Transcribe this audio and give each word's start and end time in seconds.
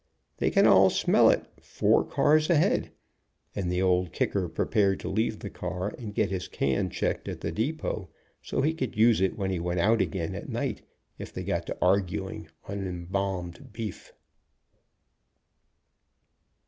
They 0.37 0.49
can 0.49 0.65
all 0.65 0.89
smell 0.89 1.29
it 1.29 1.45
four 1.61 2.03
cars 2.03 2.49
ahead," 2.49 2.89
and 3.55 3.71
the 3.71 3.83
Old 3.83 4.11
Kicker 4.11 4.49
prepared 4.49 4.99
to 5.01 5.07
leave 5.09 5.37
the 5.37 5.49
car 5.51 5.89
and 5.95 6.15
get 6.15 6.31
his 6.31 6.47
can 6.47 6.89
checked 6.89 7.27
at 7.27 7.41
the 7.41 7.51
depot, 7.51 8.09
so 8.41 8.61
he 8.63 8.73
could 8.73 8.97
use 8.97 9.21
it 9.21 9.37
when 9.37 9.51
he 9.51 9.59
went 9.59 9.79
out 9.79 10.01
again 10.01 10.33
at 10.33 10.49
night, 10.49 10.81
if 11.19 11.31
they 11.31 11.43
got 11.43 11.67
to 11.67 11.77
arguing 11.83 12.47
on 12.67 12.79
embalmed 12.79 13.71
beef. 13.71 14.11